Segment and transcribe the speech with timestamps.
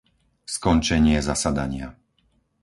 [0.55, 1.87] Skončenie zasadania